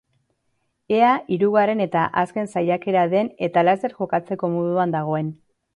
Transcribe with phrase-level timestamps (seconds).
[0.99, 5.33] Ea hirugarren eta azken saiakera den eta laster jokatzeko moduan dagoen.